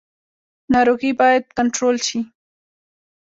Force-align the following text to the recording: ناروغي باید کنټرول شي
ناروغي 0.73 1.11
باید 1.19 1.43
کنټرول 1.57 1.95
شي 2.07 2.19